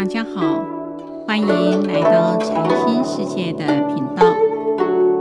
[0.00, 0.64] 大家好，
[1.26, 4.34] 欢迎来到禅心世界的频道。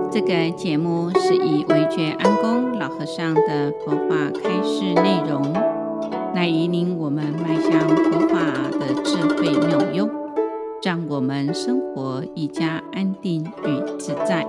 [0.10, 5.52] 这个节目是以惟觉安公老和尚的佛法开示内容，
[6.34, 8.40] 来引领我们迈向佛法
[8.80, 10.10] 的智慧妙用，
[10.82, 14.48] 让我们生活一加安定与自在。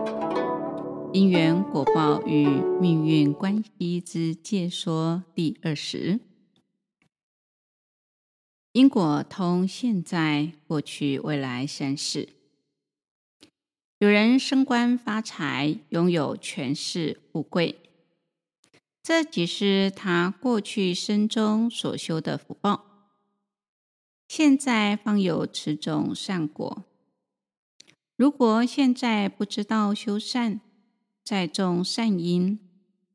[1.12, 2.46] 因缘果报与
[2.80, 6.20] 命运关系之解说第二十。
[8.72, 12.28] 因果通现在、过去、未来三世。
[13.98, 17.80] 有人升官发财，拥有权势、富贵，
[19.02, 23.08] 这即是他过去生中所修的福报。
[24.28, 26.84] 现在方有此种善果。
[28.16, 30.60] 如果现在不知道修善，
[31.24, 32.60] 再种善因，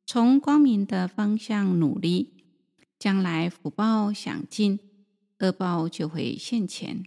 [0.06, 2.44] 从光明的方向努力，
[3.00, 4.80] 将来福报享尽。
[5.40, 7.06] 恶报就会现前。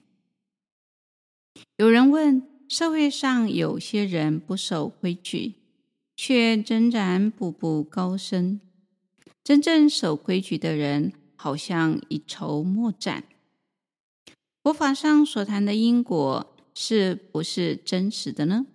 [1.77, 5.55] 有人问：社会上有些人不守规矩，
[6.15, 8.61] 却仍然步步高升；
[9.43, 13.25] 真正守规矩的人，好像一筹莫展。
[14.63, 18.67] 佛法上所谈的因果，是不是真实的呢？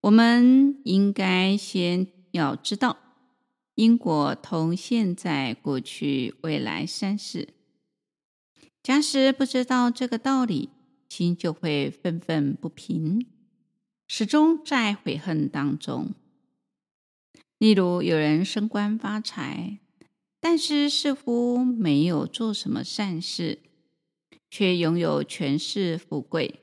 [0.00, 2.96] 我们应该先要知道，
[3.74, 7.48] 因果同现在、过去、未来三世。
[8.86, 10.70] 假使不知道这个道理，
[11.08, 13.26] 心就会愤愤不平，
[14.06, 16.14] 始终在悔恨当中。
[17.58, 19.80] 例如，有人升官发财，
[20.38, 23.58] 但是似乎没有做什么善事，
[24.48, 26.60] 却拥有权势富贵，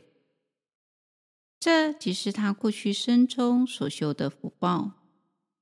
[1.59, 4.93] 这即是他过去生中所修的福报，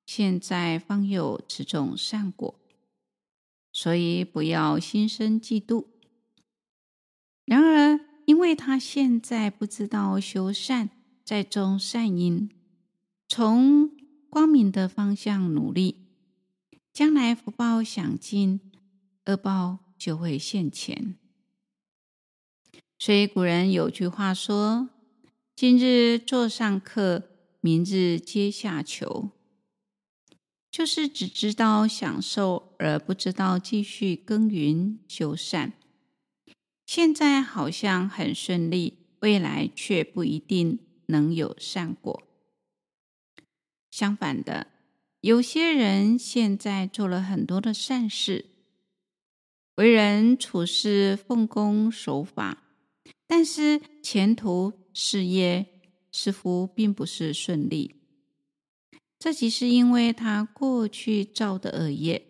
[0.05, 2.53] 现在方有此种善果，
[3.73, 5.87] 所以不要心生嫉妒。
[8.41, 10.89] 因为他现在不知道修善，
[11.23, 12.49] 在种善因，
[13.27, 13.91] 从
[14.31, 16.07] 光明的方向努力，
[16.91, 18.59] 将来福报享尽，
[19.27, 21.13] 恶报就会现前。
[22.97, 24.89] 所以古人有句话说
[25.55, 27.29] ：“今日做上客，
[27.59, 29.29] 明日阶下囚。”
[30.71, 35.73] 就是只知道享受，而不知道继续耕耘修善。
[36.93, 42.21] 现在好像很顺利，未来却不一定能有善果。
[43.89, 44.67] 相反的，
[45.21, 48.47] 有些人现在做了很多的善事，
[49.75, 52.61] 为人处事奉公守法，
[53.25, 55.65] 但是前途事业
[56.11, 57.95] 似乎并不是顺利。
[59.17, 62.21] 这即是因为他过去造的恶业，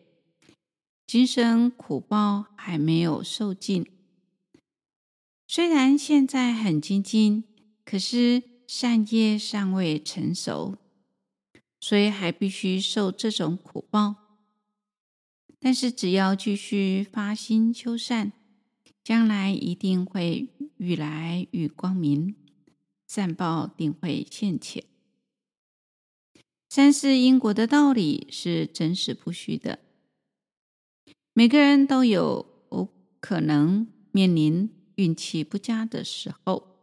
[1.08, 3.88] 今生苦报还没有受尽。
[5.54, 7.44] 虽然现在很精进，
[7.84, 10.78] 可是善业尚未成熟，
[11.82, 14.16] 所以还必须受这种苦报。
[15.60, 18.32] 但是只要继续发心修善，
[19.04, 20.48] 将来一定会
[20.78, 22.34] 愈来愈光明，
[23.06, 24.86] 善报定会现前。
[26.70, 29.80] 三世因果的道理是真实不虚的，
[31.34, 32.46] 每个人都有
[33.20, 34.70] 可能面临。
[35.02, 36.78] 运气不佳的时候，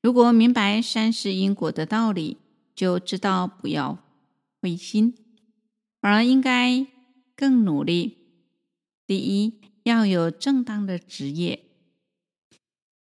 [0.00, 2.36] 如果明白三世因果的道理，
[2.72, 3.98] 就知道不要
[4.62, 5.16] 灰心，
[6.00, 6.86] 而应该
[7.34, 8.18] 更努力。
[9.08, 11.58] 第一，要有正当的职业；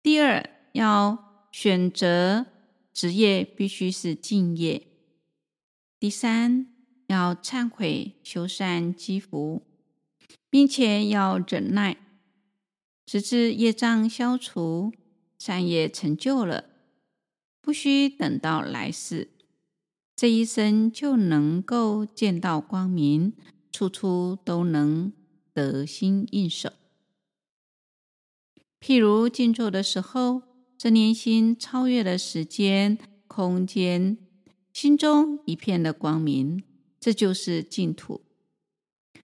[0.04, 2.46] 第二，要选择
[2.92, 4.82] 职业必须是敬业；
[5.98, 6.68] 第三，
[7.08, 9.66] 要忏悔修善积福，
[10.50, 11.96] 并且要忍耐。
[13.10, 14.94] 直至业障消除，
[15.40, 16.66] 善业成就了，
[17.60, 19.30] 不需等到来世，
[20.16, 23.34] 这一生就能够见到光明，
[23.72, 25.12] 处处都能
[25.56, 26.72] 得心应手。
[28.80, 30.44] 譬如静坐的时候，
[30.78, 34.20] 这念心超越了时间、空间，
[34.72, 36.64] 心中一片的光明，
[37.00, 38.22] 这就是净土，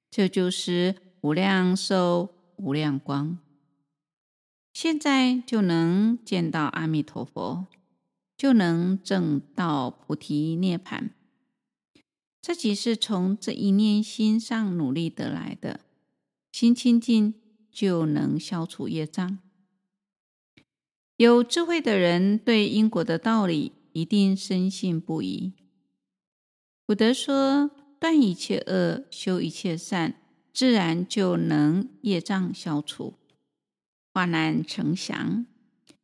[0.10, 3.38] 这就是无量寿、无量光。
[4.76, 7.66] 现在就能见到阿弥陀佛，
[8.36, 11.12] 就能证到菩提涅槃。
[12.42, 15.80] 这即是从这一念心上努力得来的。
[16.52, 17.36] 心清净，
[17.72, 19.40] 就能消除业障。
[21.16, 25.54] 有智慧的人对因果的道理一定深信不疑。
[26.86, 30.16] 古德说：“断一切恶，修一切善，
[30.54, 33.14] 自然就能业障消除。”
[34.16, 35.46] 化难成祥。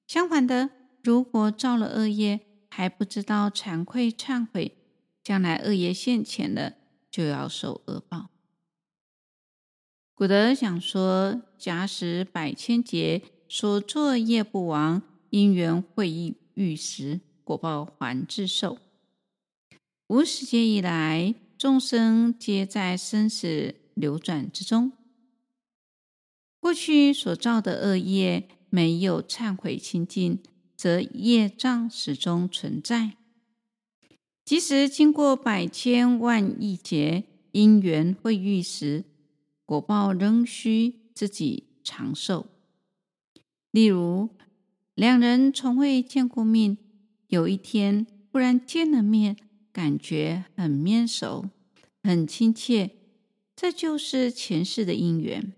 [0.06, 0.70] 相反的，
[1.02, 4.76] 如果造了恶业，还不知道惭愧忏悔，
[5.24, 6.74] 将来恶业现前了，
[7.10, 8.30] 就要受恶报。
[10.14, 18.78] 古德讲说：“假使百千劫所作业不亡，因缘会遇时，果报还自受。
[20.08, 24.92] 无始劫以来，众生皆在生死流转之中。
[26.62, 30.38] 过去所造的恶业，没有忏悔清净，
[30.78, 33.18] 则业障始终存在。
[34.46, 39.06] 即使经过百千万亿劫，因缘会遇时，
[39.66, 42.46] 果报仍需自己偿受。
[43.72, 44.30] 例如，
[44.94, 46.78] 两人从未见过面，
[47.28, 49.36] 有一天忽然见了面，
[49.74, 51.50] 感觉很面熟、
[52.04, 52.92] 很亲切，
[53.56, 55.54] 这就是前世的因缘。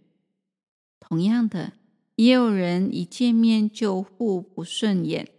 [1.14, 1.74] 同样的，
[2.16, 5.30] 也有人一见面就互不顺眼，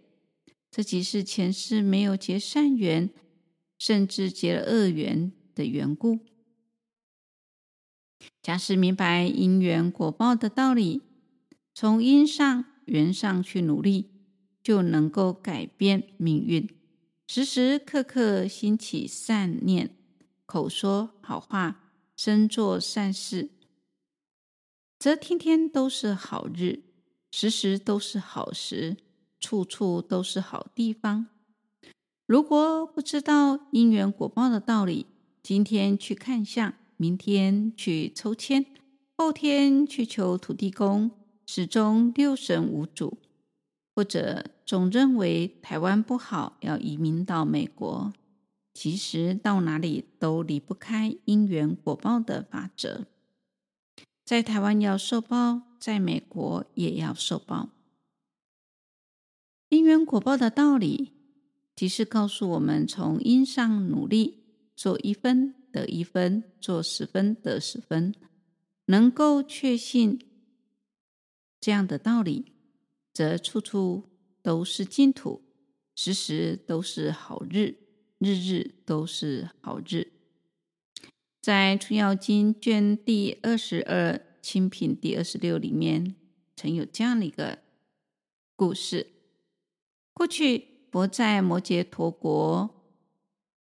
[0.71, 3.09] 这即是前世没有结善缘，
[3.77, 6.19] 甚至结了恶缘的缘故。
[8.41, 11.01] 假使明白因缘果报的道理，
[11.73, 14.11] 从因上缘上去努力，
[14.63, 16.69] 就能够改变命运。
[17.27, 19.93] 时时刻刻心起善念，
[20.45, 23.49] 口说好话，身做善事，
[25.05, 26.79] 则天天都是好日，
[27.31, 28.97] 时时都是好时，
[29.39, 31.27] 处处都是好地方。
[32.25, 35.05] 如果不知道因缘果报的道理，
[35.43, 36.73] 今天去看相。
[36.97, 38.65] 明天去抽签，
[39.15, 41.11] 后天去求土地公，
[41.45, 43.19] 始终六神无主；
[43.95, 48.11] 或者总认为台湾不好，要移民到美国，
[48.73, 53.05] 其实到哪里都离不开因缘果报的法则。
[54.25, 57.69] 在台湾要受报，在美国也要受报。
[59.69, 61.13] 因缘果报的道理，
[61.75, 64.43] 即是告诉我们：从因上努力，
[64.75, 65.53] 做一分。
[65.75, 68.15] 得一分，做十分得十分，
[68.85, 70.17] 能够确信
[71.59, 72.53] 这样的道理，
[73.11, 74.03] 则处处
[74.41, 75.43] 都是净土，
[75.93, 77.75] 时时都是好日，
[78.19, 80.13] 日日都是好日。
[81.45, 86.15] 在《出要经》卷第二十二清品第二十六里面，
[86.55, 87.59] 曾有这样的一个
[88.55, 89.11] 故事：
[90.11, 92.83] 过去佛在摩羯陀国。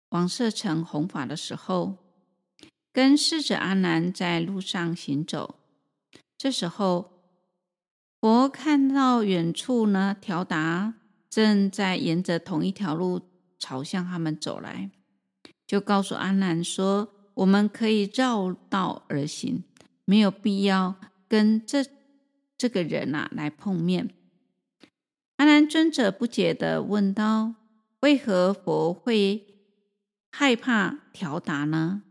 [0.08, 1.98] 王舍城弘法的时候，
[2.94, 5.56] 跟侍者阿难在路上行走。
[6.38, 7.20] 这时候，
[8.18, 10.94] 佛看到远处呢，调达
[11.28, 13.20] 正在沿着同一条路
[13.58, 14.90] 朝向他们走来，
[15.66, 19.64] 就告诉阿难说：“我们可以绕道而行，
[20.04, 20.96] 没有必要
[21.28, 21.84] 跟这
[22.58, 24.10] 这个人啊来碰面。”
[25.36, 27.54] 阿难尊者不解地问道
[28.00, 29.46] ：“为何佛会？”
[30.32, 32.02] 害怕调达呢？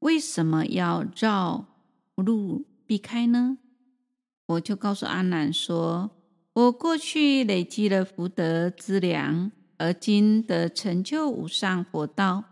[0.00, 1.66] 为什么要绕
[2.14, 3.58] 路避开呢？
[4.46, 6.10] 我就告诉阿难说
[6.54, 12.44] ：“我过去累积了福德资粮，而今得成就无上佛道，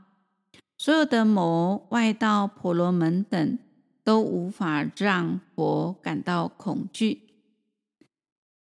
[0.87, 3.59] 所有的魔、外道、婆罗门等
[4.05, 7.23] 都无法让佛感到恐惧。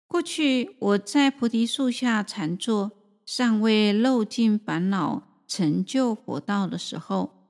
[0.08, 2.94] 过去我在菩提树下禅坐，
[3.26, 7.50] 尚未漏尽烦恼。”成就佛道的时候，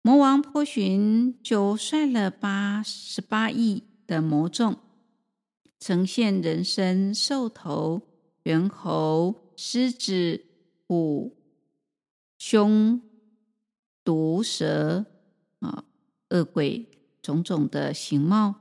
[0.00, 4.76] 魔王波旬就率了八十八亿的魔众，
[5.78, 8.00] 呈现人身兽头、
[8.44, 10.46] 猿猴、狮子、
[10.86, 11.36] 虎、
[12.38, 13.02] 熊、
[14.08, 15.04] 毒蛇
[15.58, 15.84] 啊、
[16.30, 16.88] 恶鬼
[17.20, 18.54] 种种的形貌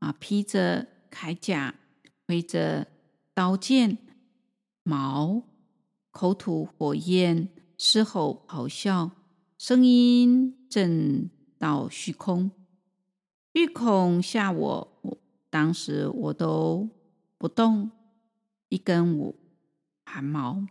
[0.00, 1.72] 啊，披着铠甲，
[2.26, 2.88] 挥着
[3.32, 3.96] 刀剑、
[4.82, 5.44] 矛。
[6.10, 9.12] 口吐火焰，嘶吼咆哮，
[9.56, 12.50] 声音震到虚空，
[13.52, 15.18] 欲恐吓我，我。
[15.48, 16.88] 当时我都
[17.36, 17.92] 不动
[18.68, 19.32] 一根
[20.04, 20.66] 汗毛，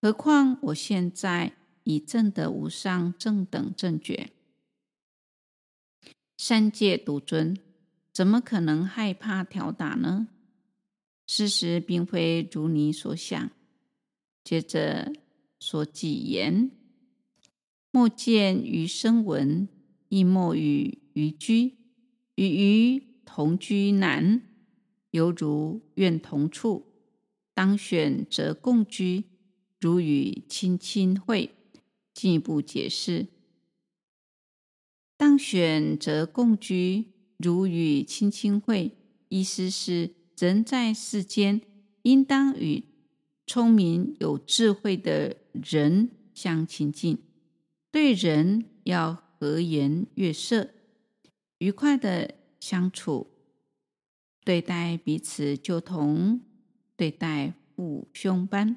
[0.00, 1.54] 何况我现在
[1.88, 4.30] 以正得无上正等正觉，
[6.36, 7.56] 三界独尊，
[8.12, 10.28] 怎么可能害怕调打呢？
[11.26, 13.50] 事实并非如你所想。
[14.44, 15.14] 接着
[15.58, 16.70] 说偈言：
[17.90, 19.66] 莫见于声闻，
[20.10, 21.78] 亦莫与余居。
[22.34, 24.42] 与余同居难，
[25.12, 26.84] 犹如愿同处。
[27.54, 29.24] 当选则共居，
[29.80, 31.54] 如与亲亲会。
[32.18, 33.28] 进一步解释：
[35.16, 38.96] 当选则共居，如与亲亲会。
[39.28, 41.60] 意思是人在世间，
[42.02, 42.82] 应当与
[43.46, 47.18] 聪明有智慧的人相亲近，
[47.92, 50.70] 对人要和颜悦色，
[51.58, 53.28] 愉快的相处，
[54.44, 56.40] 对待彼此就同
[56.96, 58.76] 对待父兄般，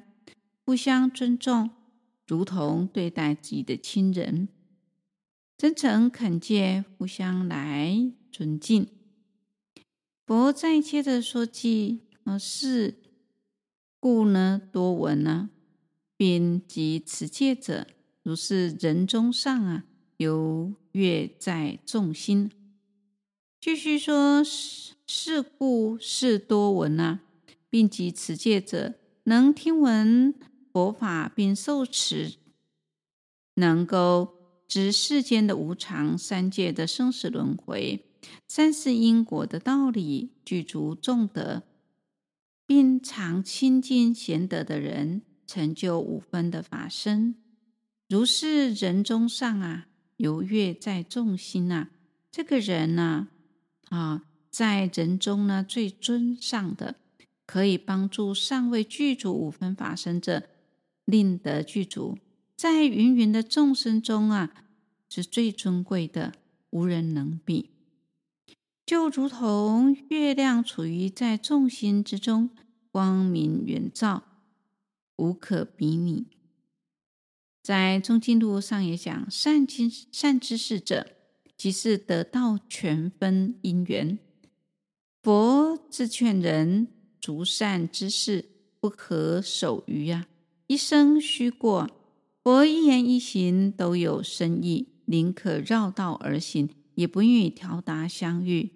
[0.64, 1.70] 互相尊重，
[2.32, 4.48] 如同对待自己的亲人，
[5.58, 8.86] 真诚恳切，互相来尊敬。
[10.24, 12.94] 佛再接着说偈：“啊，是
[14.00, 15.50] 故呢，多闻呢，
[16.16, 17.86] 并及持戒者，
[18.22, 19.84] 如是人中上啊，
[20.16, 22.50] 优越在众心。”
[23.60, 24.42] 继续说
[25.06, 27.20] ：“是故是多闻啊，
[27.68, 30.34] 并及持戒者，能听闻
[30.72, 32.36] 佛法并受持，
[33.54, 34.34] 能够
[34.66, 38.06] 知世间的无常，三界的生死轮回。”
[38.46, 41.64] 三世因果的道理，具足众德，
[42.64, 47.34] 并常亲近贤德的人，成就五分的法身。
[48.08, 49.88] 如是人中上啊，
[50.18, 51.90] 优越在众心啊。
[52.30, 53.28] 这个人呢，
[53.88, 56.94] 啊，在人中呢最尊上的，
[57.44, 60.44] 可以帮助尚未具足五分法身者，
[61.04, 62.18] 令得具足。
[62.56, 64.66] 在芸芸的众生中啊，
[65.08, 66.32] 是最尊贵的，
[66.70, 67.70] 无人能比。
[68.84, 72.50] 就如同月亮处于在众星之中，
[72.90, 74.24] 光明远照，
[75.16, 76.26] 无可比拟。
[77.62, 81.12] 在《中经录》上也讲：善知善知识者，
[81.56, 84.18] 即是得道全分因缘。
[85.22, 86.88] 佛自劝人
[87.20, 90.26] 逐善知识，不可守愚啊！
[90.72, 91.90] 一生虚过，
[92.42, 96.70] 佛一言一行都有深意，宁可绕道而行。
[96.94, 98.70] 也不愿意调达相遇，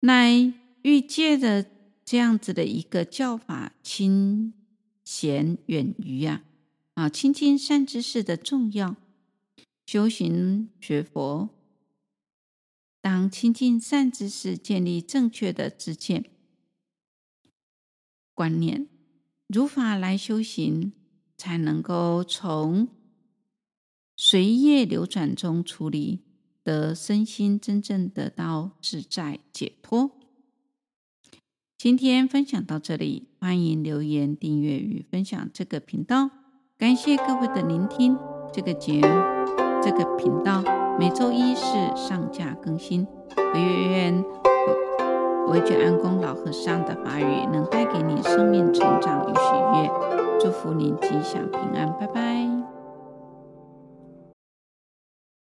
[0.00, 0.52] 乃
[0.82, 1.66] 欲借着
[2.04, 4.52] 这样子的一个教法，亲
[5.04, 6.42] 贤远愚啊
[6.94, 8.96] 啊，亲近善知识的重要。
[9.86, 11.48] 修行学佛，
[13.00, 16.24] 当亲近善知识，建立正确的知见
[18.34, 18.88] 观念，
[19.48, 20.92] 如法来修行，
[21.36, 22.88] 才能够从
[24.16, 26.20] 随业流转中出离。
[26.62, 30.10] 得身心真正得到自在解脱。
[31.78, 36.28] 今天分享到这里，欢迎留言、订阅与分享这个频道。
[36.76, 38.18] 感谢各位的聆听。
[38.52, 39.00] 这个节目、
[39.82, 40.62] 这个频道
[40.98, 41.62] 每周一是
[41.96, 43.06] 上架更新。
[43.34, 44.22] 我愿
[45.50, 49.90] 维觉安公老和尚的法语能带给你生命成长与喜悦。
[50.40, 52.47] 祝福您吉祥平安，拜拜。